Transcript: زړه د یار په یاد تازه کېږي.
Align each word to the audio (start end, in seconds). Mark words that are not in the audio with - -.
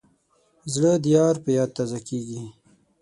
زړه 0.73 0.91
د 1.03 1.05
یار 1.15 1.35
په 1.43 1.49
یاد 1.57 1.69
تازه 1.77 1.99
کېږي. 2.07 2.41